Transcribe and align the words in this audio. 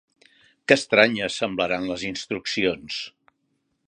Que 0.71 0.77
estranyes 0.79 1.37
semblaran 1.41 1.85
les 1.91 2.07
instruccions! 2.13 2.99